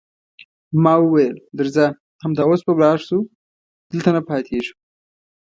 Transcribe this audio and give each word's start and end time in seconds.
ما 0.83 0.93
وویل: 0.99 1.35
درځه، 1.59 1.85
همدا 2.23 2.43
اوس 2.47 2.61
به 2.65 2.71
ولاړ 2.75 2.97
شو، 3.07 3.19
دلته 3.91 4.09
نه 4.15 4.21
پاتېږو. 4.27 4.73